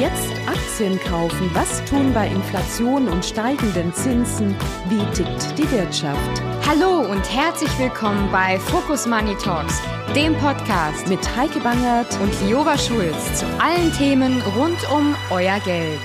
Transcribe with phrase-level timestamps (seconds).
[0.00, 1.48] Jetzt Aktien kaufen.
[1.54, 4.56] Was tun bei Inflation und steigenden Zinsen?
[4.88, 6.42] Wie tickt die Wirtschaft?
[6.66, 9.80] Hallo und herzlich willkommen bei Focus Money Talks,
[10.16, 16.00] dem Podcast mit Heike Bangert und Lioba Schulz zu allen Themen rund um euer Geld.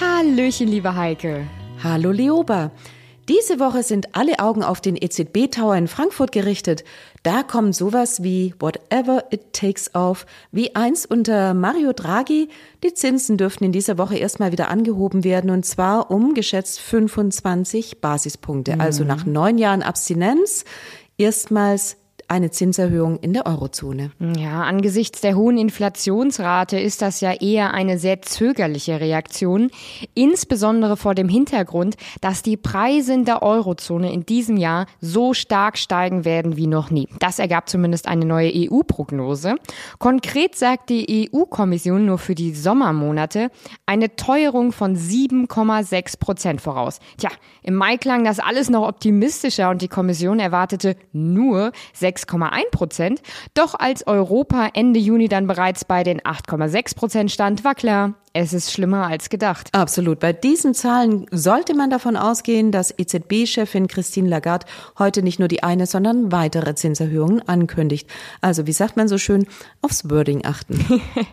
[0.00, 1.46] Hallöchen, liebe Heike.
[1.84, 2.72] Hallo, Lioba.
[3.28, 6.82] Diese Woche sind alle Augen auf den EZB Tower in Frankfurt gerichtet.
[7.24, 12.50] Da kommt sowas wie Whatever it takes auf, wie eins unter Mario Draghi.
[12.84, 18.02] Die Zinsen dürften in dieser Woche erstmal wieder angehoben werden und zwar um geschätzt 25
[18.02, 18.72] Basispunkte.
[18.72, 19.10] Also mhm.
[19.10, 20.66] Also nach neun Jahren Abstinenz
[21.16, 21.96] erstmals
[22.34, 24.10] eine Zinserhöhung in der Eurozone.
[24.36, 29.70] Ja, angesichts der hohen Inflationsrate ist das ja eher eine sehr zögerliche Reaktion,
[30.14, 35.78] insbesondere vor dem Hintergrund, dass die Preise in der Eurozone in diesem Jahr so stark
[35.78, 37.08] steigen werden wie noch nie.
[37.20, 39.54] Das ergab zumindest eine neue EU-Prognose.
[40.00, 43.50] Konkret sagt die EU-Kommission nur für die Sommermonate
[43.86, 46.98] eine Teuerung von 7,6 Prozent voraus.
[47.16, 47.30] Tja,
[47.62, 53.22] im Mai klang das alles noch optimistischer und die Kommission erwartete nur 6 6,1 Prozent.
[53.54, 58.52] Doch als Europa Ende Juni dann bereits bei den 8,6 Prozent stand, war klar, es
[58.52, 59.68] ist schlimmer als gedacht.
[59.70, 60.18] Absolut.
[60.18, 64.66] Bei diesen Zahlen sollte man davon ausgehen, dass EZB-Chefin Christine Lagarde
[64.98, 68.10] heute nicht nur die eine, sondern weitere Zinserhöhungen ankündigt.
[68.40, 69.46] Also, wie sagt man so schön,
[69.82, 70.84] aufs Wording achten.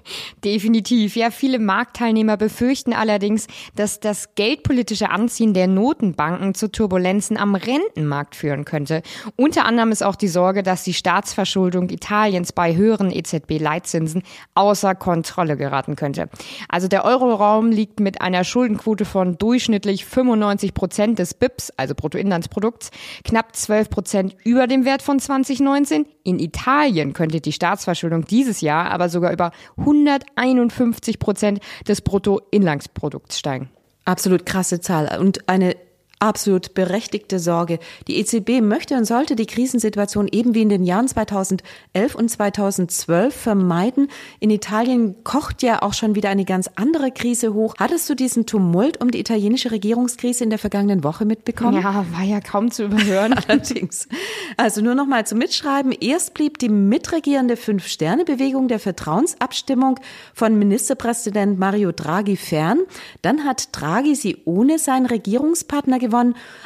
[0.46, 1.16] Definitiv.
[1.16, 8.36] Ja, viele Marktteilnehmer befürchten allerdings, dass das geldpolitische Anziehen der Notenbanken zu Turbulenzen am Rentenmarkt
[8.36, 9.02] führen könnte.
[9.38, 14.22] Unter anderem ist auch die Sorge, dass die Staatsverschuldung Italiens bei höheren EZB-Leitzinsen
[14.54, 16.30] außer Kontrolle geraten könnte.
[16.70, 22.92] Also der Euroraum liegt mit einer Schuldenquote von durchschnittlich 95 Prozent des BIPs, also Bruttoinlandsprodukts,
[23.24, 26.06] knapp 12 Prozent über dem Wert von 2019.
[26.24, 33.70] In Italien könnte die Staatsverschuldung dieses Jahr aber sogar über 151 Prozent des Bruttoinlandsprodukts steigen.
[34.06, 35.76] Absolut krasse Zahl und eine
[36.22, 37.80] absolut berechtigte Sorge.
[38.08, 43.36] Die EZB möchte und sollte die Krisensituation eben wie in den Jahren 2011 und 2012
[43.36, 44.08] vermeiden.
[44.40, 47.74] In Italien kocht ja auch schon wieder eine ganz andere Krise hoch.
[47.80, 51.82] Hattest du diesen Tumult um die italienische Regierungskrise in der vergangenen Woche mitbekommen?
[51.82, 53.34] Ja, war ja kaum zu überhören.
[53.48, 54.08] Allerdings.
[54.58, 55.92] Also nur noch mal zum Mitschreiben.
[55.92, 60.00] Erst blieb die mitregierende Fünf-Sterne-Bewegung der Vertrauensabstimmung
[60.36, 62.80] von Ministerpräsident Mario Draghi fern.
[63.24, 66.11] Dann hat Draghi sie ohne seinen Regierungspartner gewonnen.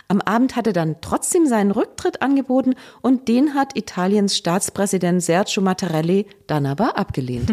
[0.08, 5.62] Am Abend hat er dann trotzdem seinen Rücktritt angeboten und den hat Italiens Staatspräsident Sergio
[5.62, 7.52] Mattarelli dann aber abgelehnt.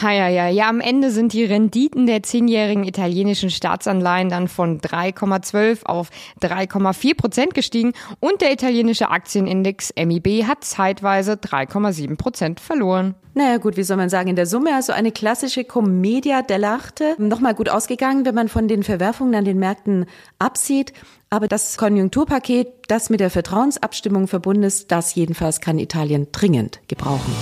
[0.00, 4.80] Ha, ja, ja, ja, am Ende sind die Renditen der zehnjährigen italienischen Staatsanleihen dann von
[4.80, 6.08] 3,12 auf
[6.40, 13.14] 3,4 Prozent gestiegen und der italienische Aktienindex MIB hat zeitweise 3,7 Prozent verloren.
[13.34, 17.18] Naja gut, wie soll man sagen, in der Summe also eine klassische Commedia dell'arte.
[17.18, 20.04] Nochmal gut ausgegangen, wenn man von den Verwerfungen an den Märkten
[20.38, 20.92] absieht.
[21.32, 27.34] Aber das Konjunkturpaket, das mit der Vertrauensabstimmung verbunden ist, das jedenfalls kann Italien dringend gebrauchen.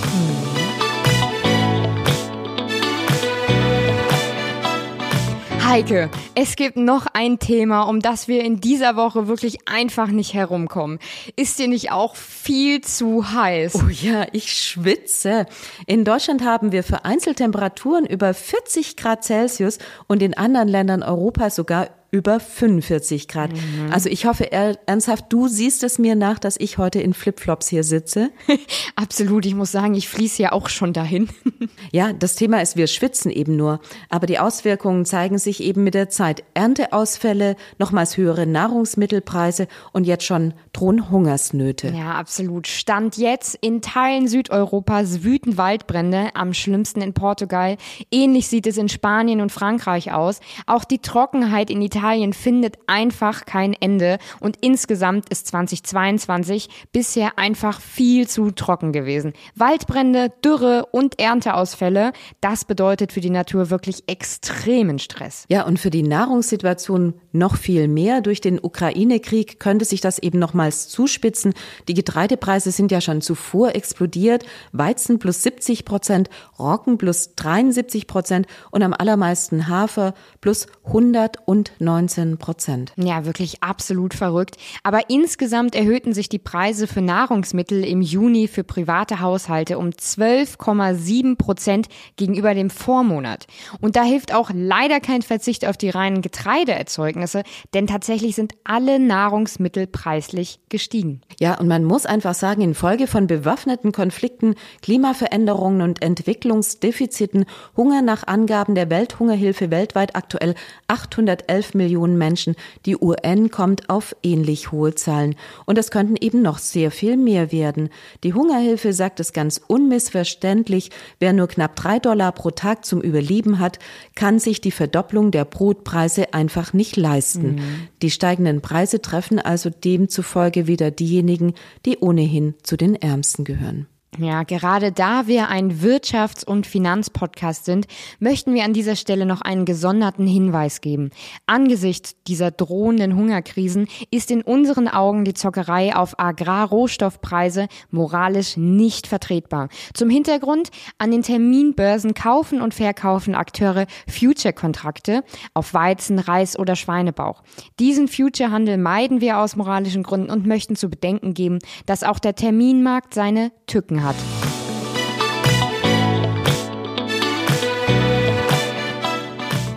[5.61, 10.33] Heike, es gibt noch ein Thema, um das wir in dieser Woche wirklich einfach nicht
[10.33, 10.99] herumkommen.
[11.35, 13.75] Ist dir nicht auch viel zu heiß?
[13.75, 15.47] Oh ja, ich schwitze.
[15.85, 21.55] In Deutschland haben wir vereinzelt Temperaturen über 40 Grad Celsius und in anderen Ländern Europas
[21.55, 23.53] sogar über 45 Grad.
[23.53, 23.89] Mhm.
[23.89, 27.85] Also ich hoffe ernsthaft, du siehst es mir nach, dass ich heute in Flipflops hier
[27.85, 28.31] sitze.
[28.97, 31.29] Absolut, ich muss sagen, ich fließe ja auch schon dahin.
[31.93, 33.79] ja, das Thema ist, wir schwitzen eben nur,
[34.09, 36.43] aber die Auswirkungen zeigen sich eben mit der Zeit.
[36.53, 41.93] Ernteausfälle, nochmals höhere Nahrungsmittelpreise und jetzt schon drohen Hungersnöte.
[41.95, 42.67] Ja, absolut.
[42.67, 47.77] Stand jetzt in Teilen Südeuropas wüten Waldbrände, am schlimmsten in Portugal.
[48.11, 50.41] Ähnlich sieht es in Spanien und Frankreich aus.
[50.65, 57.37] Auch die Trockenheit in Italien Italien findet einfach kein Ende und insgesamt ist 2022 bisher
[57.37, 59.33] einfach viel zu trocken gewesen.
[59.53, 65.45] Waldbrände, Dürre und Ernteausfälle, das bedeutet für die Natur wirklich extremen Stress.
[65.47, 68.21] Ja, und für die Nahrungssituation noch viel mehr.
[68.21, 71.53] Durch den Ukraine-Krieg könnte sich das eben nochmals zuspitzen.
[71.87, 74.43] Die Getreidepreise sind ja schon zuvor explodiert.
[74.71, 82.37] Weizen plus 70 Prozent, Roggen plus 73 Prozent und am allermeisten Hafer plus 109 19
[82.37, 82.93] Prozent.
[82.95, 84.55] Ja, wirklich absolut verrückt.
[84.83, 91.35] Aber insgesamt erhöhten sich die Preise für Nahrungsmittel im Juni für private Haushalte um 12,7
[91.35, 93.47] Prozent gegenüber dem Vormonat.
[93.81, 97.43] Und da hilft auch leider kein Verzicht auf die reinen Getreideerzeugnisse,
[97.73, 101.21] denn tatsächlich sind alle Nahrungsmittel preislich gestiegen.
[101.41, 107.45] Ja, und man muss einfach sagen, infolge von bewaffneten Konflikten, Klimaveränderungen und Entwicklungsdefiziten,
[107.75, 110.55] Hunger nach Angaben der Welthungerhilfe weltweit aktuell
[110.87, 112.55] 811 Millionen Menschen.
[112.85, 115.35] Die UN kommt auf ähnlich hohe Zahlen.
[115.65, 117.89] Und es könnten eben noch sehr viel mehr werden.
[118.23, 120.89] Die Hungerhilfe sagt es ganz unmissverständlich,
[121.19, 123.79] wer nur knapp drei Dollar pro Tag zum Überleben hat,
[124.15, 127.55] kann sich die Verdopplung der Brotpreise einfach nicht leisten.
[127.55, 127.87] Mhm.
[128.01, 131.53] Die steigenden Preise treffen also demzufolge wieder diejenigen,
[131.85, 133.87] die ohnehin zu den Ärmsten gehören.
[134.17, 137.87] Ja, gerade da wir ein Wirtschafts- und Finanzpodcast sind,
[138.19, 141.11] möchten wir an dieser Stelle noch einen gesonderten Hinweis geben.
[141.45, 149.69] Angesichts dieser drohenden Hungerkrisen ist in unseren Augen die Zockerei auf Agrarrohstoffpreise moralisch nicht vertretbar.
[149.93, 155.23] Zum Hintergrund, an den Terminbörsen kaufen und verkaufen Akteure Future-Kontrakte
[155.53, 157.43] auf Weizen, Reis oder Schweinebauch.
[157.79, 162.35] Diesen Future-Handel meiden wir aus moralischen Gründen und möchten zu bedenken geben, dass auch der
[162.35, 164.15] Terminmarkt seine Tücken hat.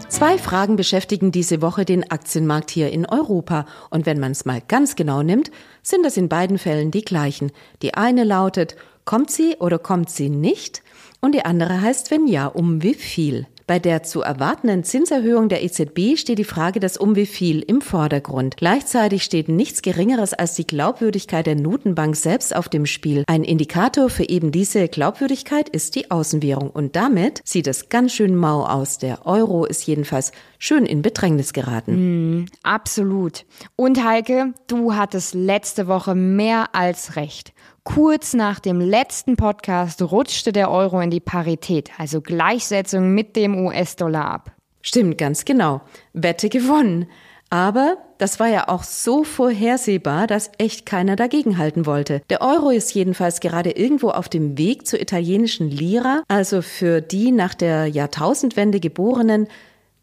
[0.09, 3.67] Zwei Fragen beschäftigen diese Woche den Aktienmarkt hier in Europa.
[3.91, 5.51] Und wenn man es mal ganz genau nimmt,
[5.83, 7.51] sind es in beiden Fällen die gleichen.
[7.83, 10.83] Die eine lautet, kommt sie oder kommt sie nicht?
[11.21, 13.47] Und die andere heißt, wenn ja, um wie viel?
[13.67, 17.81] Bei der zu erwartenden Zinserhöhung der EZB steht die Frage des um wie viel im
[17.81, 18.59] Vordergrund.
[18.59, 23.25] Gleichzeitig steht nichts Geringeres als die Glaubwürdigkeit der Notenbank selbst auf dem Spiel.
[23.27, 28.37] Ein Indikator für eben diese Glaubwürdigkeit ist die Außenwährung und damit sieht es ganz schön
[28.37, 28.99] mau aus.
[28.99, 32.41] Der Euro ist jedenfalls schön in Bedrängnis geraten.
[32.41, 33.47] Mm, absolut.
[33.77, 37.54] Und Heike, du hattest letzte Woche mehr als recht.
[37.85, 43.67] Kurz nach dem letzten Podcast rutschte der Euro in die Parität, also Gleichsetzung mit dem
[43.67, 44.53] US-Dollar ab.
[44.81, 45.83] Stimmt, ganz genau.
[46.15, 47.07] Wette gewonnen.
[47.51, 52.23] Aber das war ja auch so vorhersehbar, dass echt keiner dagegenhalten wollte.
[52.31, 57.33] Der Euro ist jedenfalls gerade irgendwo auf dem Weg zur italienischen Lira, also für die
[57.33, 59.47] nach der Jahrtausendwende geborenen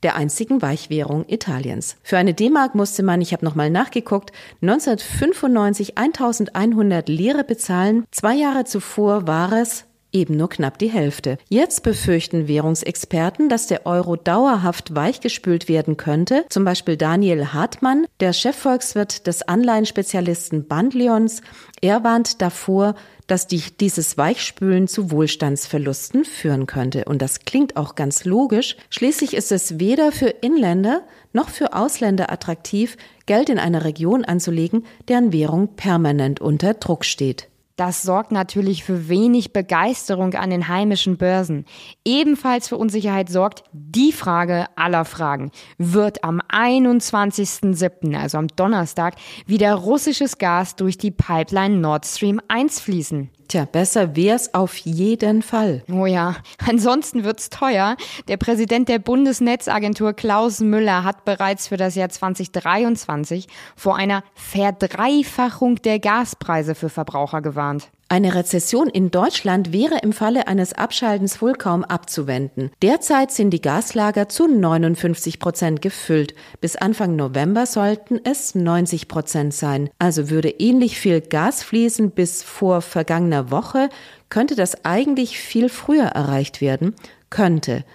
[0.03, 1.97] der einzigen Weichwährung Italiens.
[2.03, 4.31] Für eine D-Mark musste man, ich habe nochmal nachgeguckt,
[4.61, 8.05] 1995 1100 Lire bezahlen.
[8.11, 11.37] Zwei Jahre zuvor war es eben nur knapp die Hälfte.
[11.49, 16.45] Jetzt befürchten Währungsexperten, dass der Euro dauerhaft weichgespült werden könnte.
[16.49, 21.41] Zum Beispiel Daniel Hartmann, der Chefvolkswirt des Anleihenspezialisten Bandlions.
[21.81, 22.95] Er warnt davor,
[23.27, 27.05] dass die, dieses Weichspülen zu Wohlstandsverlusten führen könnte.
[27.05, 28.75] Und das klingt auch ganz logisch.
[28.89, 31.03] Schließlich ist es weder für Inländer
[31.33, 37.50] noch für Ausländer attraktiv, Geld in einer Region anzulegen, deren Währung permanent unter Druck steht.
[37.81, 41.65] Das sorgt natürlich für wenig Begeisterung an den heimischen Börsen.
[42.05, 45.49] Ebenfalls für Unsicherheit sorgt die Frage aller Fragen.
[45.79, 49.15] Wird am 21.07., also am Donnerstag,
[49.47, 53.31] wieder russisches Gas durch die Pipeline Nord Stream 1 fließen?
[53.51, 55.83] Tja, besser wär's auf jeden Fall.
[55.91, 57.97] Oh ja, ansonsten wird's teuer.
[58.29, 65.75] Der Präsident der Bundesnetzagentur Klaus Müller hat bereits für das Jahr 2023 vor einer Verdreifachung
[65.81, 67.91] der Gaspreise für Verbraucher gewarnt.
[68.11, 72.69] Eine Rezession in Deutschland wäre im Falle eines Abschaltens wohl kaum abzuwenden.
[72.81, 76.35] Derzeit sind die Gaslager zu 59 Prozent gefüllt.
[76.59, 79.89] Bis Anfang November sollten es 90 Prozent sein.
[79.97, 83.87] Also würde ähnlich viel Gas fließen bis vor vergangener Woche,
[84.27, 86.95] könnte das eigentlich viel früher erreicht werden?
[87.29, 87.85] Könnte.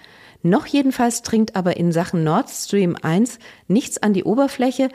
[0.42, 3.38] Noch jedenfalls dringt aber in Sachen Nord Stream 1
[3.68, 4.88] nichts an die Oberfläche.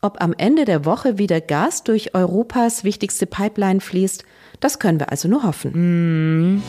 [0.00, 4.24] Ob am Ende der Woche wieder Gas durch Europas wichtigste Pipeline fließt,
[4.64, 5.72] das können wir also nur hoffen.
[5.74, 6.62] Mm.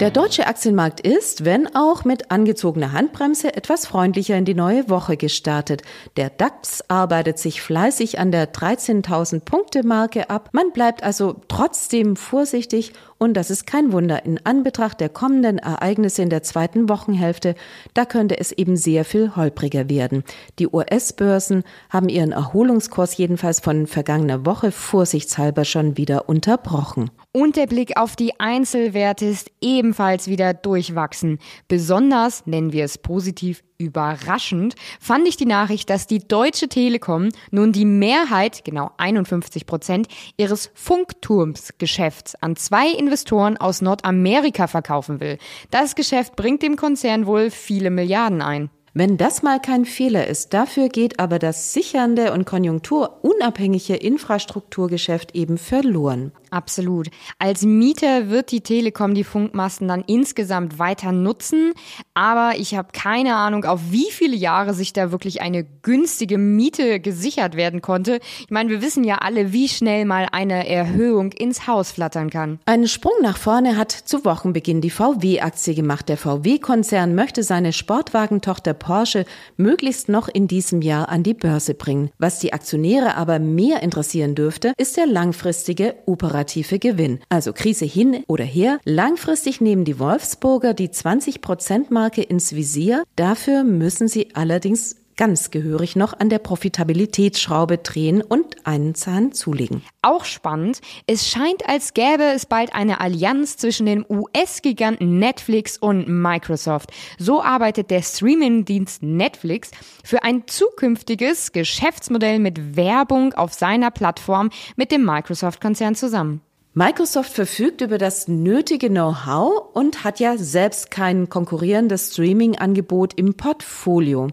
[0.00, 5.18] Der deutsche Aktienmarkt ist, wenn auch mit angezogener Handbremse, etwas freundlicher in die neue Woche
[5.18, 5.82] gestartet.
[6.16, 10.48] Der DAX arbeitet sich fleißig an der 13.000 Punkte Marke ab.
[10.52, 14.24] Man bleibt also trotzdem vorsichtig und das ist kein Wunder.
[14.24, 17.54] In Anbetracht der kommenden Ereignisse in der zweiten Wochenhälfte,
[17.92, 20.24] da könnte es eben sehr viel holpriger werden.
[20.58, 27.10] Die US-Börsen haben ihren Erholungskurs jedenfalls von vergangener Woche vorsichtshalber schon wieder unterbrochen.
[27.32, 31.38] Und der Blick auf die Einzelwerte ist ebenfalls wieder durchwachsen.
[31.68, 37.72] Besonders, nennen wir es positiv, Überraschend fand ich die Nachricht, dass die Deutsche Telekom nun
[37.72, 40.06] die Mehrheit, genau 51 Prozent,
[40.36, 45.38] ihres Funkturmsgeschäfts an zwei Investoren aus Nordamerika verkaufen will.
[45.70, 48.68] Das Geschäft bringt dem Konzern wohl viele Milliarden ein.
[48.92, 55.56] Wenn das mal kein Fehler ist, dafür geht aber das sichernde und konjunkturunabhängige Infrastrukturgeschäft eben
[55.56, 56.32] verloren.
[56.50, 57.08] Absolut.
[57.38, 61.72] Als Mieter wird die Telekom die Funkmasten dann insgesamt weiter nutzen,
[62.14, 67.00] aber ich habe keine Ahnung, auf wie viele Jahre sich da wirklich eine günstige Miete
[67.00, 68.20] gesichert werden konnte.
[68.40, 72.58] Ich meine, wir wissen ja alle, wie schnell mal eine Erhöhung ins Haus flattern kann.
[72.66, 76.08] Einen Sprung nach vorne hat zu Wochenbeginn die VW-Aktie gemacht.
[76.08, 79.24] Der VW-Konzern möchte seine Sportwagentochter Porsche
[79.56, 82.10] möglichst noch in diesem Jahr an die Börse bringen.
[82.18, 85.94] Was die Aktionäre aber mehr interessieren dürfte, ist der langfristige
[86.40, 87.20] operative Gewinn.
[87.28, 93.04] Also Krise hin oder her, langfristig nehmen die Wolfsburger die 20-Prozent-Marke ins Visier.
[93.16, 99.82] Dafür müssen sie allerdings ganz gehörig noch an der Profitabilitätsschraube drehen und einen Zahn zulegen.
[100.00, 106.08] Auch spannend, es scheint, als gäbe es bald eine Allianz zwischen den US-Giganten Netflix und
[106.08, 106.92] Microsoft.
[107.18, 109.72] So arbeitet der Streaming-Dienst Netflix
[110.02, 116.40] für ein zukünftiges Geschäftsmodell mit Werbung auf seiner Plattform mit dem Microsoft-Konzern zusammen.
[116.72, 124.28] Microsoft verfügt über das nötige Know-how und hat ja selbst kein konkurrierendes Streaming-Angebot im Portfolio.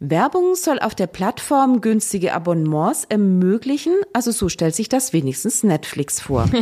[0.00, 3.94] Werbung soll auf der Plattform günstige Abonnements ermöglichen.
[4.12, 6.48] Also so stellt sich das wenigstens Netflix vor.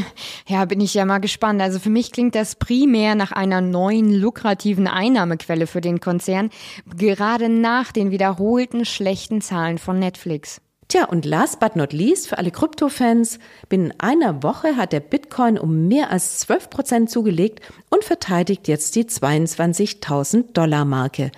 [0.49, 1.61] Ja, bin ich ja mal gespannt.
[1.61, 6.51] Also für mich klingt das primär nach einer neuen lukrativen Einnahmequelle für den Konzern,
[6.97, 10.61] gerade nach den wiederholten schlechten Zahlen von Netflix.
[10.89, 13.39] Tja, und last but not least für alle Krypto-Fans,
[13.69, 18.95] binnen einer Woche hat der Bitcoin um mehr als 12 Prozent zugelegt und verteidigt jetzt
[18.95, 21.33] die 22.000 Dollar Marke.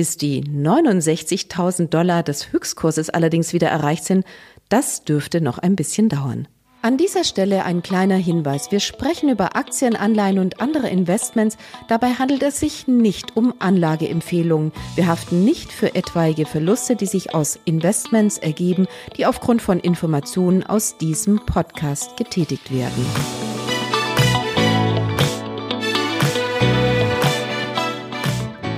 [0.00, 4.24] Bis die 69.000 Dollar des Höchstkurses allerdings wieder erreicht sind,
[4.70, 6.48] das dürfte noch ein bisschen dauern.
[6.80, 8.72] An dieser Stelle ein kleiner Hinweis.
[8.72, 11.58] Wir sprechen über Aktien, Anleihen und andere Investments.
[11.88, 14.72] Dabei handelt es sich nicht um Anlageempfehlungen.
[14.94, 18.86] Wir haften nicht für etwaige Verluste, die sich aus Investments ergeben,
[19.18, 23.04] die aufgrund von Informationen aus diesem Podcast getätigt werden.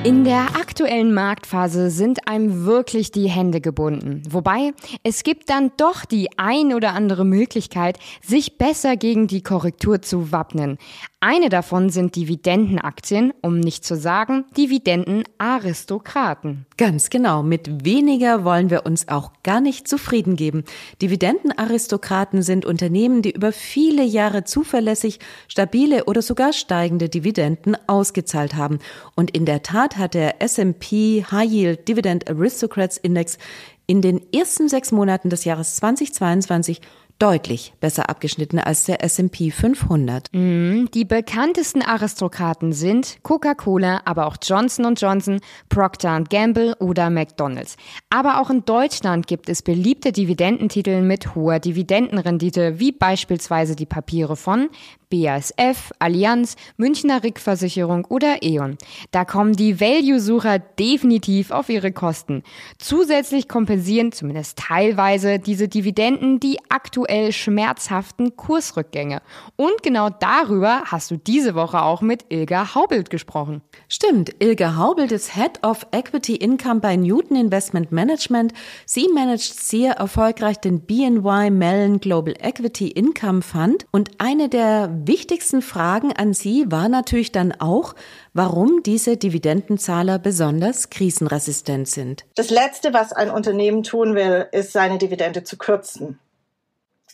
[0.05, 4.25] In der aktuellen Marktphase sind einem wirklich die Hände gebunden.
[4.29, 4.73] Wobei,
[5.05, 10.33] es gibt dann doch die ein oder andere Möglichkeit, sich besser gegen die Korrektur zu
[10.33, 10.79] wappnen.
[11.25, 16.67] Eine davon sind Dividendenaktien, um nicht zu sagen Dividendenaristokraten.
[16.77, 20.65] Ganz genau, mit weniger wollen wir uns auch gar nicht zufrieden geben.
[21.01, 28.81] Dividendenaristokraten sind Unternehmen, die über viele Jahre zuverlässig stabile oder sogar steigende Dividenden ausgezahlt haben.
[29.15, 33.39] Und in der Tat hat der S&P High Yield Dividend Aristocrats Index
[33.87, 36.81] in den ersten sechs Monaten des Jahres 2022
[37.19, 40.29] deutlich besser abgeschnitten als der S&P 500.
[40.33, 47.77] Mm, die bekanntesten Aristokraten sind Coca-Cola, aber auch Johnson Johnson, Procter Gamble oder McDonald's.
[48.11, 54.37] Aber auch in Deutschland gibt es beliebte Dividendentitel mit hoher Dividendenrendite, wie beispielsweise die Papiere
[54.37, 54.69] von
[55.13, 58.79] BASF, Allianz, Münchner Rückversicherung oder E.ON.
[59.11, 62.43] Da kommen die Value-Sucher definitiv auf ihre Kosten.
[62.79, 66.59] Zusätzlich kompensieren zumindest teilweise diese Dividenden die
[67.03, 69.23] aktuell schmerzhaften Kursrückgänge.
[69.57, 73.63] Und genau darüber hast du diese Woche auch mit Ilga Haubelt gesprochen.
[73.89, 78.53] Stimmt, Ilga Haubelt ist Head of Equity Income bei Newton Investment Management.
[78.87, 85.61] Sie managt sehr erfolgreich den BNY Mellon Global Equity Income Fund und eine der wichtigsten
[85.61, 87.95] Fragen an Sie war natürlich dann auch,
[88.33, 92.25] warum diese Dividendenzahler besonders krisenresistent sind.
[92.37, 96.19] Das Letzte, was ein Unternehmen tun will, ist seine Dividende zu kürzen.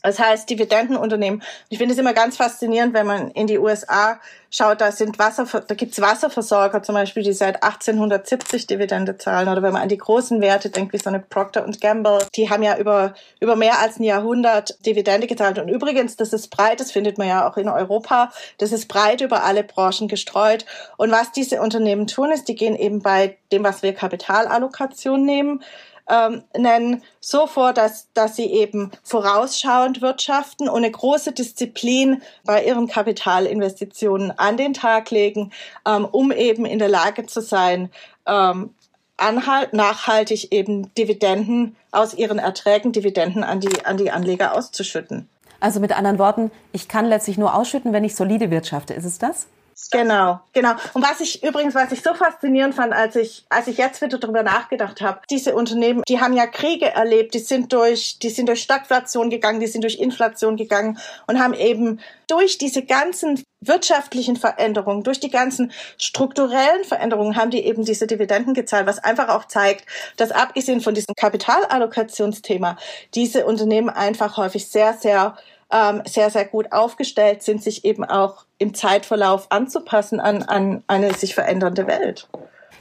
[0.02, 1.42] Das heißt, Dividendenunternehmen.
[1.70, 5.44] Ich finde es immer ganz faszinierend, wenn man in die USA schaut, da sind Wasser,
[5.66, 9.48] da gibt's Wasserversorger zum Beispiel, die seit 1870 Dividende zahlen.
[9.48, 12.62] Oder wenn man an die großen Werte denkt, wie so eine Procter Gamble, die haben
[12.62, 15.58] ja über, über mehr als ein Jahrhundert Dividende gezahlt.
[15.58, 19.20] Und übrigens, das ist breit, das findet man ja auch in Europa, das ist breit
[19.20, 20.64] über alle Branchen gestreut.
[20.96, 25.62] Und was diese Unternehmen tun, ist, die gehen eben bei dem, was wir Kapitalallokation nehmen,
[26.08, 32.64] ähm, nennen, so vor, dass, dass sie eben vorausschauend wirtschaften und eine große Disziplin bei
[32.64, 35.52] ihren Kapitalinvestitionen an den Tag legen,
[35.86, 37.90] ähm, um eben in der Lage zu sein,
[38.26, 38.74] ähm,
[39.16, 45.28] anhalt, nachhaltig eben Dividenden aus ihren Erträgen, Dividenden an die, an die Anleger auszuschütten.
[45.60, 48.94] Also mit anderen Worten, ich kann letztlich nur ausschütten, wenn ich solide wirtschafte.
[48.94, 49.48] Ist es das?
[49.90, 50.72] Genau, genau.
[50.92, 54.18] Und was ich übrigens, was ich so faszinierend fand, als ich, als ich jetzt wieder
[54.18, 58.48] darüber nachgedacht habe, diese Unternehmen, die haben ja Kriege erlebt, die sind durch, die sind
[58.48, 64.36] durch Stagflation gegangen, die sind durch Inflation gegangen und haben eben durch diese ganzen wirtschaftlichen
[64.36, 69.46] Veränderungen, durch die ganzen strukturellen Veränderungen haben die eben diese Dividenden gezahlt, was einfach auch
[69.46, 72.76] zeigt, dass abgesehen von diesem Kapitalallokationsthema
[73.14, 75.36] diese Unternehmen einfach häufig sehr, sehr
[75.72, 81.12] ähm, sehr, sehr gut aufgestellt sind, sich eben auch im Zeitverlauf anzupassen an, an eine
[81.14, 82.28] sich verändernde Welt.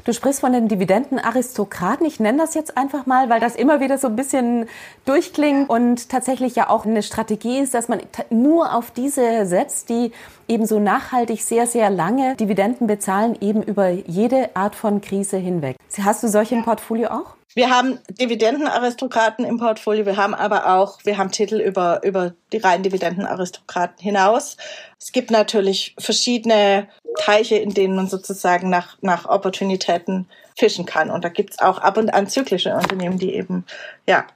[0.08, 2.06] Du sprichst von den Dividendenaristokraten.
[2.06, 4.70] Ich nenne das jetzt einfach mal, weil das immer wieder so ein bisschen
[5.04, 10.14] durchklingt und tatsächlich ja auch eine Strategie ist, dass man nur auf diese setzt, die
[10.48, 15.76] eben so nachhaltig sehr, sehr lange Dividenden bezahlen, eben über jede Art von Krise hinweg.
[16.02, 17.37] Hast du solche im Portfolio auch?
[17.58, 22.58] Wir haben Dividendenaristokraten im Portfolio, wir haben aber auch, wir haben Titel über, über die
[22.58, 24.58] reinen Dividendenaristokraten hinaus.
[25.00, 26.88] Es gibt natürlich verschiedene
[27.18, 31.10] Teiche, in denen man sozusagen nach, nach Opportunitäten fischen kann.
[31.10, 33.66] Und da gibt's auch ab und an zyklische Unternehmen, die eben
[34.06, 34.28] ja,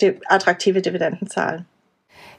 [0.00, 1.66] die attraktive Dividenden zahlen.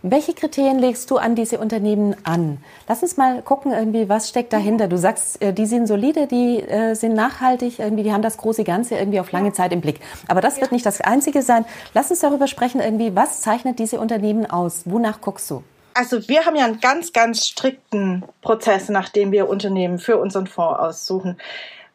[0.04, 2.58] Welche Kriterien legst du an diese Unternehmen an?
[2.88, 4.88] Lass uns mal gucken, irgendwie, was steckt dahinter.
[4.88, 8.64] Du sagst, äh, die sind solide, die äh, sind nachhaltig, irgendwie, die haben das große
[8.64, 10.00] Ganze irgendwie auf lange Zeit im Blick.
[10.28, 11.66] Aber das wird nicht das Einzige sein.
[11.94, 14.82] Lass uns darüber sprechen, irgendwie, was zeichnet diese Unternehmen aus?
[14.86, 15.64] Wonach guckst du?
[15.94, 20.80] Also wir haben ja einen ganz, ganz strikten Prozess, nachdem wir Unternehmen für unseren Fonds
[20.80, 21.38] aussuchen,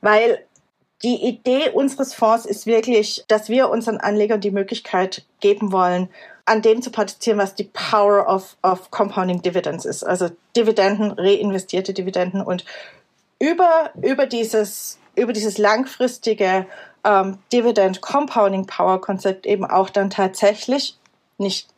[0.01, 0.45] weil
[1.03, 6.09] die Idee unseres Fonds ist wirklich, dass wir unseren Anlegern die Möglichkeit geben wollen,
[6.47, 10.05] an dem zu partizipieren, was die Power of, of Compounding Dividends ist.
[10.05, 12.65] Also Dividenden, reinvestierte Dividenden und
[13.39, 16.67] über, über dieses, über dieses langfristige
[17.05, 20.97] ähm, Dividend Compounding Power Konzept eben auch dann tatsächlich
[21.37, 21.69] nicht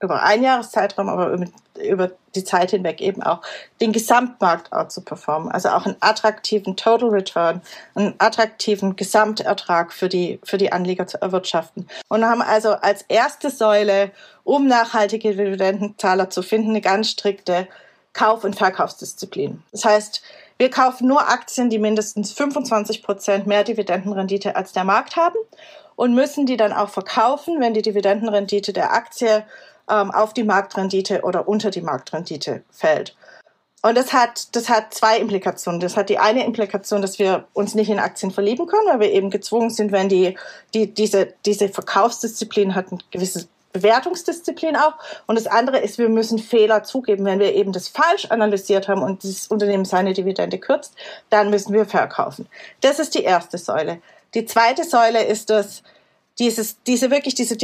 [0.00, 1.46] über einen Jahreszeitraum, aber über,
[1.78, 3.40] über die Zeit hinweg eben auch
[3.80, 5.50] den Gesamtmarkt zu performen.
[5.50, 7.62] Also auch einen attraktiven Total Return,
[7.94, 11.88] einen attraktiven Gesamtertrag für die, für die Anleger zu erwirtschaften.
[12.08, 14.10] Und haben also als erste Säule,
[14.44, 17.66] um nachhaltige Dividendenzahler zu finden, eine ganz strikte
[18.12, 19.62] Kauf- und Verkaufsdisziplin.
[19.72, 20.22] Das heißt,
[20.56, 25.36] wir kaufen nur Aktien, die mindestens 25 Prozent mehr Dividendenrendite als der Markt haben
[25.96, 29.44] und müssen die dann auch verkaufen, wenn die Dividendenrendite der Aktie
[29.90, 33.16] ähm, auf die Marktrendite oder unter die Marktrendite fällt.
[33.82, 35.78] Und das hat, das hat zwei Implikationen.
[35.78, 39.12] Das hat die eine Implikation, dass wir uns nicht in Aktien verlieben können, weil wir
[39.12, 40.38] eben gezwungen sind, wenn die,
[40.72, 44.94] die, diese, diese Verkaufsdisziplin hat eine gewisse Bewertungsdisziplin auch.
[45.26, 47.26] Und das andere ist, wir müssen Fehler zugeben.
[47.26, 50.94] Wenn wir eben das falsch analysiert haben und das Unternehmen seine Dividende kürzt,
[51.28, 52.48] dann müssen wir verkaufen.
[52.80, 54.00] Das ist die erste Säule.
[54.32, 55.82] Die zweite Säule ist das,
[56.38, 57.56] dieses, diese wirklich diese,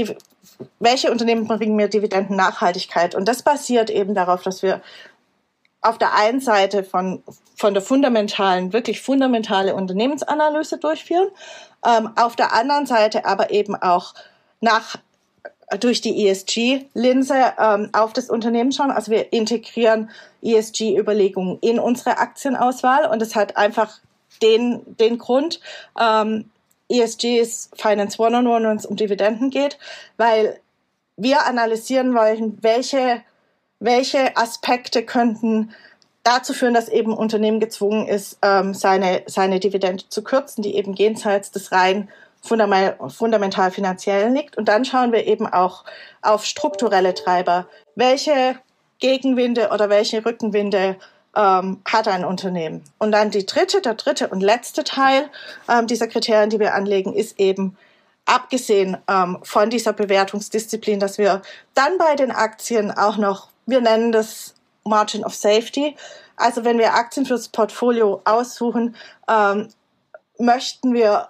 [0.79, 3.15] welche Unternehmen bringen mir Dividendennachhaltigkeit?
[3.15, 4.81] Und das basiert eben darauf, dass wir
[5.83, 7.23] auf der einen Seite von,
[7.57, 11.29] von der fundamentalen, wirklich fundamentale Unternehmensanalyse durchführen,
[11.87, 14.15] ähm, auf der anderen Seite aber eben auch
[14.61, 14.97] nach
[15.79, 18.91] durch die ESG-Linse ähm, auf das Unternehmen schauen.
[18.91, 20.11] Also wir integrieren
[20.43, 24.01] ESG-Überlegungen in unsere Aktienauswahl und es hat einfach
[24.43, 25.61] den, den Grund,
[25.99, 26.51] ähm,
[26.91, 29.79] ESG ist Finance One-on-One, wenn es um Dividenden geht,
[30.17, 30.61] weil
[31.17, 33.23] wir analysieren wollen, welche,
[33.79, 35.73] welche Aspekte könnten
[36.23, 40.95] dazu führen, dass eben Unternehmen gezwungen ist, ähm, seine, seine Dividende zu kürzen, die eben
[40.95, 42.09] jenseits des rein
[42.43, 44.57] fundamental, fundamental finanziellen liegt.
[44.57, 45.85] Und dann schauen wir eben auch
[46.23, 47.67] auf strukturelle Treiber.
[47.95, 48.57] Welche
[48.99, 50.97] Gegenwinde oder welche Rückenwinde
[51.37, 52.83] ähm, hat ein Unternehmen.
[52.99, 55.29] Und dann die dritte, der dritte und letzte Teil
[55.69, 57.77] ähm, dieser Kriterien, die wir anlegen, ist eben
[58.27, 61.43] abgesehen ähm, von dieser Bewertungsdisziplin, dass wir
[61.75, 65.97] dann bei den Aktien auch noch, wir nennen das Margin of Safety.
[66.37, 68.97] Also wenn wir Aktien fürs Portfolio aussuchen,
[69.29, 69.69] ähm,
[70.39, 71.29] möchten wir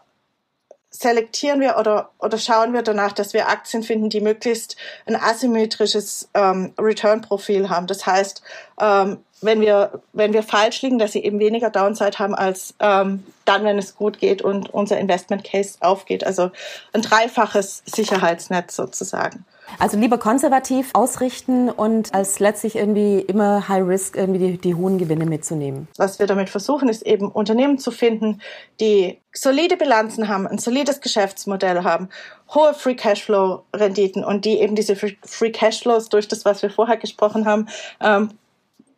[0.91, 4.77] selektieren wir oder, oder schauen wir danach, dass wir Aktien finden, die möglichst
[5.07, 7.87] ein asymmetrisches ähm, Return-Profil haben.
[7.87, 8.43] Das heißt,
[8.81, 13.25] ähm, wenn wir, wenn wir falsch liegen, dass sie eben weniger Downside haben als ähm,
[13.45, 16.27] dann, wenn es gut geht und unser Investment Case aufgeht.
[16.27, 16.51] Also
[16.93, 19.45] ein dreifaches Sicherheitsnetz sozusagen.
[19.79, 24.99] Also lieber konservativ ausrichten und als letztlich irgendwie immer High Risk irgendwie die, die hohen
[24.99, 25.89] Gewinne mitzunehmen.
[25.97, 28.41] Was wir damit versuchen, ist eben Unternehmen zu finden,
[28.81, 32.09] die solide Bilanzen haben, ein solides Geschäftsmodell haben,
[32.55, 36.97] hohe Free Cashflow Renditen und die eben diese Free Cashflows durch das, was wir vorher
[36.97, 37.69] gesprochen haben,
[38.01, 38.31] ähm,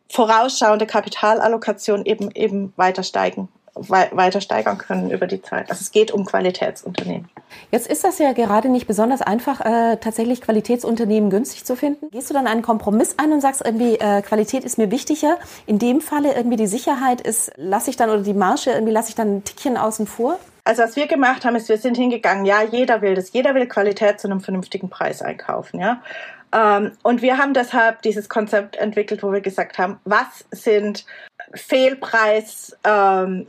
[0.08, 5.70] vorausschauende Kapitalallokation eben eben weiter steigen weiter steigern können über die Zeit.
[5.70, 7.28] Also es geht um Qualitätsunternehmen.
[7.70, 12.10] Jetzt ist das ja gerade nicht besonders einfach, äh, tatsächlich Qualitätsunternehmen günstig zu finden.
[12.10, 15.38] Gehst du dann einen Kompromiss ein und sagst irgendwie, äh, Qualität ist mir wichtiger.
[15.66, 19.08] In dem Falle irgendwie die Sicherheit ist, lasse ich dann oder die Marge irgendwie lasse
[19.08, 20.38] ich dann ein Tickchen außen vor?
[20.64, 23.66] Also was wir gemacht haben, ist, wir sind hingegangen, ja, jeder will das, jeder will
[23.66, 26.02] Qualität zu einem vernünftigen Preis einkaufen, ja.
[26.52, 31.04] Ähm, und wir haben deshalb dieses Konzept entwickelt, wo wir gesagt haben, was sind
[31.54, 33.46] Fehlpreis, ähm,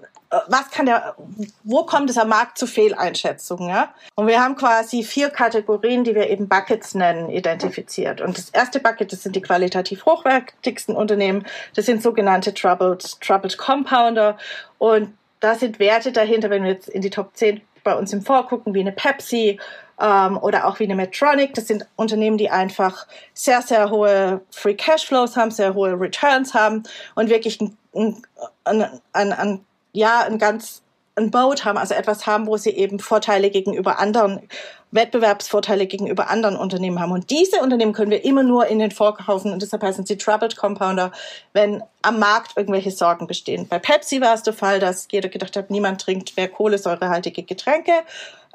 [0.48, 1.16] was kann der,
[1.64, 3.94] wo kommt es am Markt zu Fehleinschätzungen, ja?
[4.16, 8.22] Und wir haben quasi vier Kategorien, die wir eben Buckets nennen, identifiziert.
[8.22, 11.46] Und das erste Bucket, das sind die qualitativ hochwertigsten Unternehmen.
[11.76, 14.38] Das sind sogenannte Troubled, Troubled Compounder.
[14.78, 18.22] Und da sind Werte dahinter, wenn wir jetzt in die Top 10 bei uns im
[18.22, 19.60] Vorgucken, wie eine Pepsi
[20.00, 21.54] ähm, oder auch wie eine Medtronic.
[21.54, 26.84] Das sind Unternehmen, die einfach sehr, sehr hohe Free Cashflows haben, sehr hohe Returns haben
[27.16, 27.78] und wirklich ein,
[28.64, 30.84] ein, ein, ein ja, ein ganz
[31.16, 34.48] ein Boat haben, also etwas haben, wo sie eben Vorteile gegenüber anderen,
[34.92, 37.12] Wettbewerbsvorteile gegenüber anderen Unternehmen haben.
[37.12, 40.56] Und diese Unternehmen können wir immer nur in den Vorkaufen und deshalb heißen sie Troubled
[40.56, 41.12] Compounder,
[41.54, 43.68] wenn am Markt irgendwelche Sorgen bestehen.
[43.68, 47.94] Bei Pepsi war es der Fall, dass jeder gedacht hat, niemand trinkt mehr kohlensäurehaltige Getränke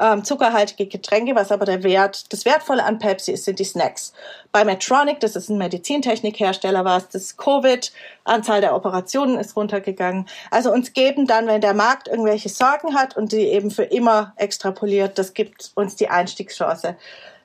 [0.01, 4.13] ähm, zuckerhaltige Getränke, was aber der Wert, das Wertvolle an Pepsi ist, sind die Snacks.
[4.53, 7.93] Bei Medtronic, das ist ein Medizintechnikhersteller, war es das Covid,
[8.25, 10.27] Anzahl der Operationen ist runtergegangen.
[10.51, 14.33] Also uns geben dann, wenn der Markt irgendwelche Sorgen hat und die eben für immer
[14.37, 16.97] extrapoliert, das gibt uns die Einstiegschance.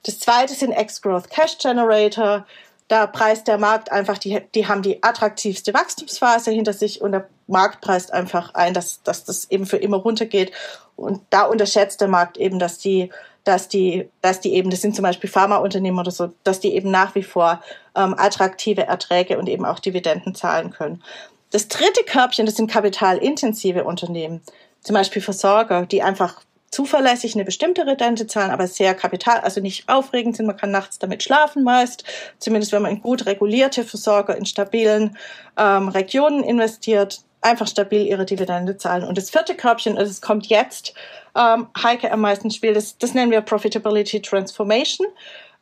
[0.04, 2.46] Das zweite sind Ex-Growth Cash Generator.
[2.90, 7.28] Da preist der Markt einfach, die, die haben die attraktivste Wachstumsphase hinter sich und der
[7.48, 10.52] Markt preist einfach ein, dass, dass das eben für immer runtergeht.
[10.96, 13.10] Und da unterschätzt der Markt eben, dass die,
[13.44, 16.92] dass die, dass die eben, das sind zum Beispiel Pharmaunternehmen oder so, dass die eben
[16.92, 17.62] nach wie vor
[17.96, 21.04] ähm, attraktive Erträge und eben auch Dividenden zahlen können.
[21.52, 24.42] Das dritte Körbchen, das sind kapitalintensive Unternehmen,
[24.82, 26.42] zum Beispiel Versorger, die einfach
[26.74, 30.48] zuverlässig eine bestimmte Rendite zahlen, aber sehr kapital, also nicht aufregend sind.
[30.48, 32.04] Man kann nachts damit schlafen meist,
[32.40, 35.16] zumindest wenn man in gut regulierte Versorger in stabilen
[35.58, 39.04] ähm, Regionen investiert, einfach stabil ihre Dividende zahlen.
[39.04, 40.94] Und das vierte Körbchen, es kommt jetzt,
[41.36, 45.08] ähm, Heike am meisten spielt, das, das nennen wir Profitability Transformation.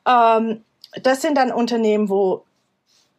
[0.07, 0.63] Ähm,
[1.01, 2.43] das sind dann Unternehmen, wo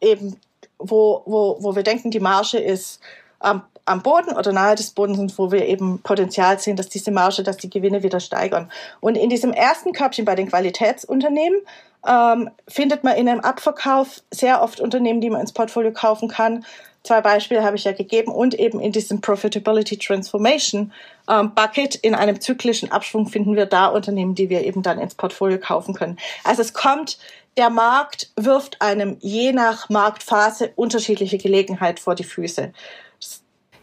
[0.01, 0.39] eben,
[0.77, 2.99] wo, wo, wo wir denken, die Marge ist
[3.39, 7.11] am am Boden oder nahe des Bodens sind, wo wir eben Potenzial sehen, dass diese
[7.11, 8.71] Marge, dass die Gewinne wieder steigern.
[9.01, 11.59] Und in diesem ersten Körbchen bei den Qualitätsunternehmen
[12.07, 16.65] ähm, findet man in einem Abverkauf sehr oft Unternehmen, die man ins Portfolio kaufen kann.
[17.03, 20.93] Zwei Beispiele habe ich ja gegeben und eben in diesem Profitability Transformation
[21.29, 25.15] ähm, Bucket in einem zyklischen Abschwung finden wir da Unternehmen, die wir eben dann ins
[25.15, 26.17] Portfolio kaufen können.
[26.45, 27.17] Also es kommt
[27.57, 32.73] der Markt wirft einem je nach Marktphase unterschiedliche Gelegenheit vor die Füße.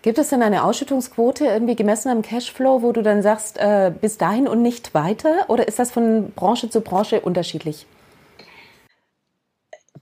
[0.02, 4.16] Gibt es denn eine Ausschüttungsquote irgendwie gemessen am Cashflow, wo du dann sagst, äh, bis
[4.16, 5.44] dahin und nicht weiter?
[5.48, 7.87] Oder ist das von Branche zu Branche unterschiedlich?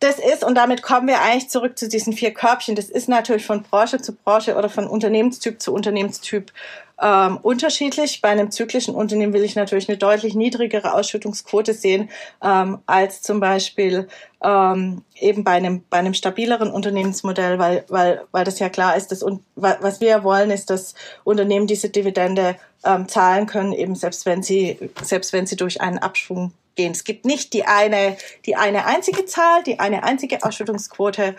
[0.00, 3.44] Das ist, und damit kommen wir eigentlich zurück zu diesen vier Körbchen, das ist natürlich
[3.44, 6.52] von Branche zu Branche oder von Unternehmenstyp zu Unternehmenstyp
[7.00, 8.20] ähm, unterschiedlich.
[8.20, 12.10] Bei einem zyklischen Unternehmen will ich natürlich eine deutlich niedrigere Ausschüttungsquote sehen
[12.42, 14.08] ähm, als zum Beispiel
[14.42, 19.10] ähm, eben bei einem bei einem stabileren Unternehmensmodell, weil weil weil das ja klar ist,
[19.10, 24.26] dass und was wir wollen, ist, dass Unternehmen diese Dividende ähm, zahlen können, eben selbst
[24.26, 26.92] wenn sie selbst wenn sie durch einen Abschwung gehen.
[26.92, 31.34] Es gibt nicht die eine die eine einzige Zahl, die eine einzige Ausschüttungsquote,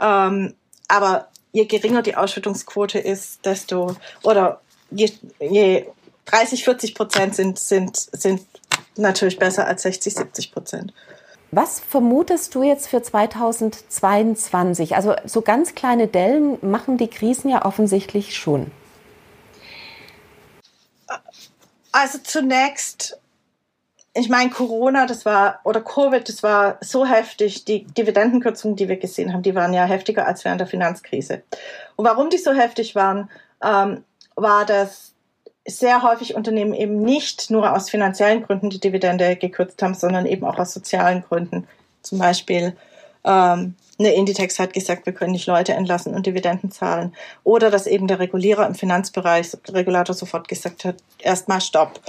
[0.00, 0.54] ähm,
[0.88, 5.86] aber je geringer die Ausschüttungsquote ist, desto oder je, je
[6.26, 8.40] 30, 40 Prozent sind, sind, sind
[8.96, 10.94] natürlich besser als 60, 70 Prozent.
[11.50, 14.96] Was vermutest du jetzt für 2022?
[14.96, 18.70] Also so ganz kleine Dellen machen die Krisen ja offensichtlich schon.
[21.92, 23.20] Also zunächst,
[24.16, 27.64] ich meine, Corona, das war, oder Covid, das war so heftig.
[27.64, 31.42] Die Dividendenkürzungen, die wir gesehen haben, die waren ja heftiger als während der Finanzkrise.
[31.96, 33.28] Und warum die so heftig waren,
[33.62, 34.04] ähm,
[34.36, 35.14] war, dass
[35.66, 40.44] sehr häufig Unternehmen eben nicht nur aus finanziellen Gründen die Dividende gekürzt haben, sondern eben
[40.44, 41.66] auch aus sozialen Gründen.
[42.02, 42.76] Zum Beispiel
[43.24, 47.14] ähm, eine Inditex hat gesagt, wir können nicht Leute entlassen und Dividenden zahlen.
[47.44, 52.00] Oder dass eben der Regulierer im Finanzbereich, der Regulator sofort gesagt hat, erstmal Stopp.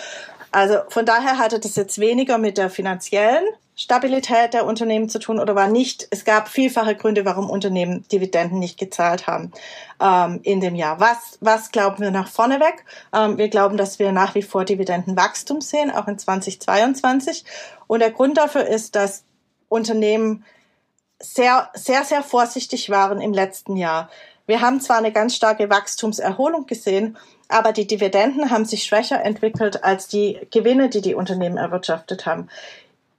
[0.55, 3.43] Also von daher hatte das jetzt weniger mit der finanziellen
[3.75, 8.59] Stabilität der Unternehmen zu tun oder war nicht, es gab vielfache Gründe, warum Unternehmen Dividenden
[8.59, 9.51] nicht gezahlt haben
[9.99, 11.01] ähm, in dem Jahr.
[11.01, 12.85] Was, was glauben wir nach vorne weg?
[13.13, 17.43] Ähm, wir glauben, dass wir nach wie vor Dividendenwachstum sehen, auch in 2022.
[17.87, 19.25] Und der Grund dafür ist, dass
[19.67, 20.45] Unternehmen
[21.19, 24.09] sehr, sehr, sehr vorsichtig waren im letzten Jahr.
[24.47, 29.83] Wir haben zwar eine ganz starke Wachstumserholung gesehen, aber die Dividenden haben sich schwächer entwickelt
[29.83, 32.49] als die Gewinne, die die Unternehmen erwirtschaftet haben.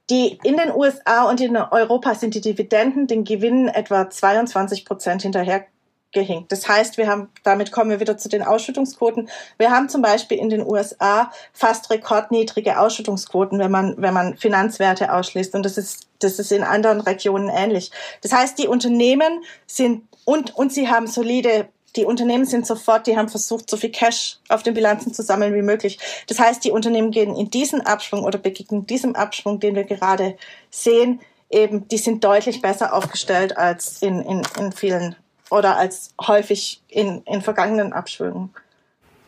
[0.09, 5.21] Die in den USA und in Europa sind die Dividenden den Gewinnen etwa 22 Prozent
[5.21, 5.65] hinterher
[6.11, 6.51] gehinkt.
[6.51, 9.29] Das heißt, wir haben, damit kommen wir wieder zu den Ausschüttungsquoten.
[9.57, 15.13] Wir haben zum Beispiel in den USA fast rekordniedrige Ausschüttungsquoten, wenn man, wenn man Finanzwerte
[15.13, 15.53] ausschließt.
[15.53, 17.91] Und das ist, das ist in anderen Regionen ähnlich.
[18.21, 23.17] Das heißt, die Unternehmen sind, und, und sie haben solide die Unternehmen sind sofort, die
[23.17, 25.99] haben versucht, so viel Cash auf den Bilanzen zu sammeln wie möglich.
[26.27, 30.37] Das heißt, die Unternehmen gehen in diesen Abschwung oder begegnen diesem Abschwung, den wir gerade
[30.69, 35.15] sehen, eben, die sind deutlich besser aufgestellt als in, in, in vielen
[35.49, 38.53] oder als häufig in, in vergangenen Abschwüngen.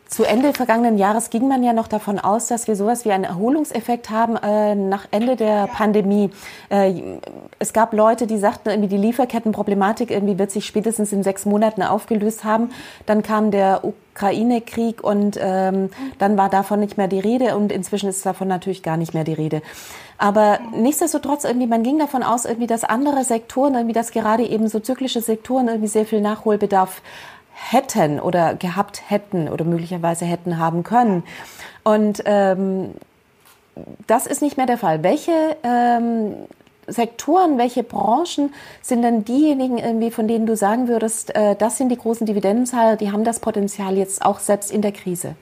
[0.10, 3.26] Zu Ende vergangenen Jahres ging man ja noch davon aus, dass wir sowas wie einen
[3.26, 6.32] Erholungseffekt haben äh, nach Ende der Pandemie.
[6.70, 6.96] Äh,
[7.60, 11.84] es gab Leute, die sagten, irgendwie die Lieferkettenproblematik irgendwie wird sich spätestens in sechs Monaten
[11.84, 12.72] aufgelöst haben.
[13.06, 18.10] Dann kam der Ukraine-Krieg und ähm, dann war davon nicht mehr die Rede und inzwischen
[18.10, 19.62] ist davon natürlich gar nicht mehr die Rede.
[20.18, 24.70] Aber nichtsdestotrotz irgendwie, man ging davon aus, irgendwie, dass andere Sektoren, irgendwie, dass gerade eben
[24.70, 27.04] so zyklische Sektoren irgendwie sehr viel Nachholbedarf
[27.60, 31.24] hätten oder gehabt hätten oder möglicherweise hätten haben können.
[31.84, 32.96] Und ähm,
[34.08, 35.04] das ist nicht mehr der Fall.
[35.04, 36.36] Welche ähm,
[36.88, 41.90] Sektoren, welche Branchen sind denn diejenigen irgendwie, von denen du sagen würdest, äh, das sind
[41.90, 45.36] die großen Dividendenzahler, die haben das Potenzial jetzt auch selbst in der Krise?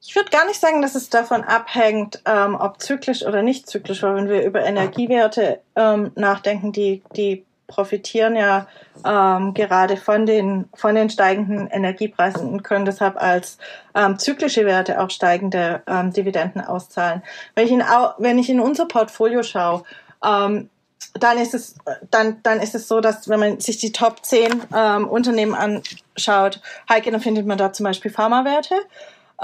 [0.00, 4.02] Ich würde gar nicht sagen, dass es davon abhängt, ähm, ob zyklisch oder nicht zyklisch,
[4.02, 8.66] weil wenn wir über Energiewerte ähm, nachdenken, die, die profitieren ja
[9.04, 13.58] ähm, gerade von den, von den steigenden Energiepreisen und können deshalb als
[13.94, 17.22] ähm, zyklische Werte auch steigende ähm, Dividenden auszahlen.
[17.54, 17.82] Wenn ich in,
[18.18, 19.82] wenn ich in unser Portfolio schaue,
[20.24, 20.70] ähm,
[21.14, 21.76] dann ist es
[22.10, 26.60] dann dann ist es so, dass wenn man sich die Top 10 ähm, Unternehmen anschaut,
[26.88, 28.74] Heike, dann findet man da zum Beispiel Pharmawerte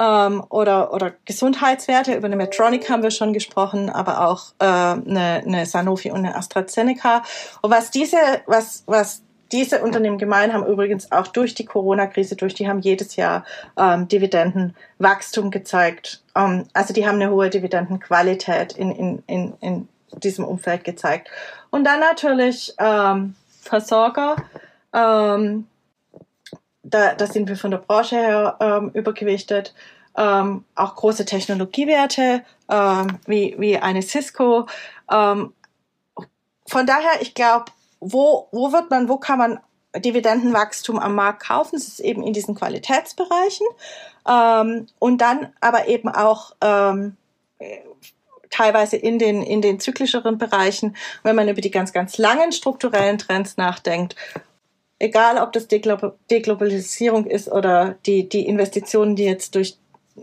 [0.01, 2.15] ähm, oder, oder Gesundheitswerte.
[2.15, 6.35] Über eine Medtronic haben wir schon gesprochen, aber auch äh, eine, eine Sanofi und eine
[6.35, 7.23] AstraZeneca.
[7.61, 12.55] Und was diese, was, was diese Unternehmen gemein haben, übrigens auch durch die Corona-Krise durch,
[12.55, 13.45] die haben jedes Jahr
[13.77, 16.23] ähm, Dividendenwachstum gezeigt.
[16.35, 21.29] Ähm, also die haben eine hohe Dividendenqualität in, in, in, in diesem Umfeld gezeigt.
[21.71, 24.37] Und dann natürlich ähm, Versorger.
[24.93, 25.67] Ähm,
[26.83, 29.75] da, da sind wir von der Branche her ähm, übergewichtet.
[30.17, 34.67] Ähm, auch große Technologiewerte ähm, wie, wie eine Cisco.
[35.11, 35.53] Ähm,
[36.67, 37.67] von daher, ich glaube,
[38.01, 39.61] wo, wo wird man, wo kann man
[39.97, 41.77] Dividendenwachstum am Markt kaufen?
[41.77, 43.67] Das ist eben in diesen Qualitätsbereichen.
[44.29, 47.17] Ähm, und dann aber eben auch ähm,
[48.51, 53.19] teilweise in den, in den zyklischeren Bereichen, wenn man über die ganz, ganz langen strukturellen
[53.19, 54.17] Trends nachdenkt
[55.01, 59.77] egal ob das Deglobalisierung ist oder die, die Investitionen, die jetzt durch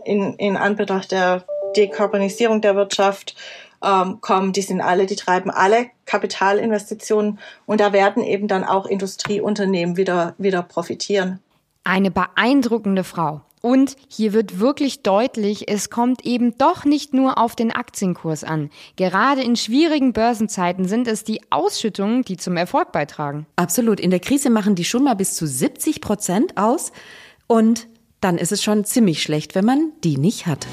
[0.04, 1.44] in, in Anbetracht der
[1.76, 3.36] Dekarbonisierung der Wirtschaft
[3.84, 8.86] ähm, kommen, die sind alle, die treiben alle Kapitalinvestitionen und da werden eben dann auch
[8.86, 11.40] Industrieunternehmen wieder, wieder profitieren.
[11.84, 13.42] Eine beeindruckende Frau.
[13.60, 18.70] Und hier wird wirklich deutlich, es kommt eben doch nicht nur auf den Aktienkurs an.
[18.96, 23.46] Gerade in schwierigen Börsenzeiten sind es die Ausschüttungen, die zum Erfolg beitragen.
[23.56, 23.98] Absolut.
[24.00, 26.92] In der Krise machen die schon mal bis zu 70 Prozent aus.
[27.46, 27.88] Und
[28.20, 30.66] dann ist es schon ziemlich schlecht, wenn man die nicht hat.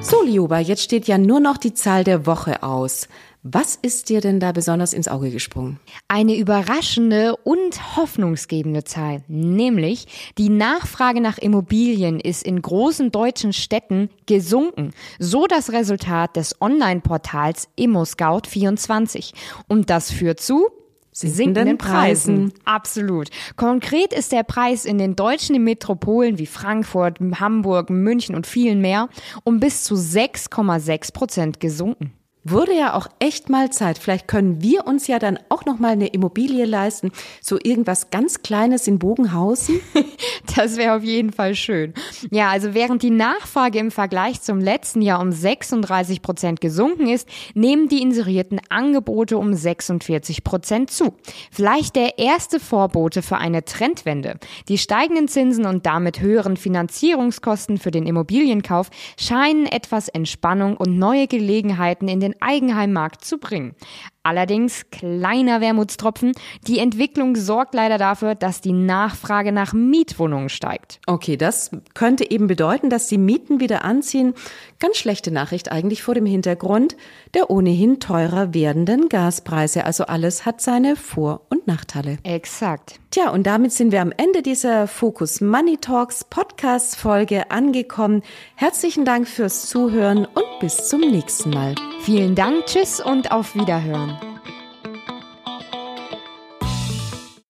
[0.00, 3.06] So, Liuba, jetzt steht ja nur noch die Zahl der Woche aus.
[3.42, 5.80] Was ist dir denn da besonders ins Auge gesprungen?
[6.08, 14.10] Eine überraschende und hoffnungsgebende Zahl, nämlich die Nachfrage nach Immobilien ist in großen deutschen Städten
[14.26, 19.32] gesunken, so das Resultat des Online-Portals ImmoScout24.
[19.68, 20.68] Und das führt zu
[21.12, 22.52] sinkenden Preisen.
[22.66, 23.30] Absolut.
[23.56, 29.08] Konkret ist der Preis in den deutschen Metropolen wie Frankfurt, Hamburg, München und vielen mehr
[29.44, 32.12] um bis zu 6,6 Prozent gesunken.
[32.42, 33.98] Wurde ja auch echt mal Zeit.
[33.98, 38.42] Vielleicht können wir uns ja dann auch noch mal eine Immobilie leisten, so irgendwas ganz
[38.42, 39.80] Kleines in Bogenhausen.
[40.56, 41.94] Das wäre auf jeden Fall schön.
[42.30, 47.28] Ja, also während die Nachfrage im Vergleich zum letzten Jahr um 36 Prozent gesunken ist,
[47.54, 51.14] nehmen die inserierten Angebote um 46 Prozent zu.
[51.50, 54.38] Vielleicht der erste Vorbote für eine Trendwende.
[54.68, 61.26] Die steigenden Zinsen und damit höheren Finanzierungskosten für den Immobilienkauf scheinen etwas Entspannung und neue
[61.26, 63.74] Gelegenheiten in den Eigenheimmarkt zu bringen.
[64.22, 66.32] Allerdings, kleiner Wermutstropfen,
[66.66, 71.00] die Entwicklung sorgt leider dafür, dass die Nachfrage nach Mietwohnungen steigt.
[71.06, 74.34] Okay, das könnte eben bedeuten, dass die Mieten wieder anziehen.
[74.78, 76.96] Ganz schlechte Nachricht eigentlich vor dem Hintergrund
[77.32, 79.86] der ohnehin teurer werdenden Gaspreise.
[79.86, 82.18] Also alles hat seine Vor- und Nachteile.
[82.22, 83.00] Exakt.
[83.10, 88.22] Tja, und damit sind wir am Ende dieser Focus Money Talks Podcast Folge angekommen.
[88.54, 91.74] Herzlichen Dank fürs Zuhören und bis zum nächsten Mal.
[92.02, 94.09] Vielen Dank, tschüss und auf Wiederhören.